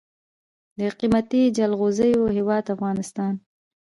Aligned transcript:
د 0.79 0.81
قیمتي 0.99 1.41
جلغوزیو 1.57 2.23
هیواد 2.37 2.65
افغانستان. 2.75 3.33